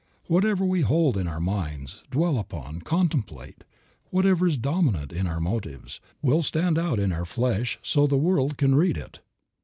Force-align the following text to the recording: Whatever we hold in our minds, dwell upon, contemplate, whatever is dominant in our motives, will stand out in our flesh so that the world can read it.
Whatever 0.25 0.65
we 0.65 0.81
hold 0.81 1.15
in 1.15 1.27
our 1.27 1.39
minds, 1.39 2.03
dwell 2.09 2.39
upon, 2.39 2.81
contemplate, 2.81 3.63
whatever 4.09 4.47
is 4.47 4.57
dominant 4.57 5.13
in 5.13 5.27
our 5.27 5.39
motives, 5.39 5.99
will 6.23 6.41
stand 6.41 6.79
out 6.79 6.97
in 6.97 7.11
our 7.11 7.23
flesh 7.23 7.77
so 7.83 8.07
that 8.07 8.09
the 8.09 8.17
world 8.17 8.57
can 8.57 8.73
read 8.73 8.97
it. 8.97 9.19